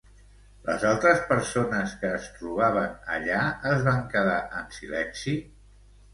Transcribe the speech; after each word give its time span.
Les 0.69 0.85
altres 0.91 1.19
persones 1.31 1.93
que 1.99 2.11
es 2.21 2.25
trobaven 2.39 2.97
allà 3.19 3.43
es 3.75 3.85
van 3.91 4.01
quedar 4.17 4.41
en 4.63 4.75
silenci? 4.81 5.37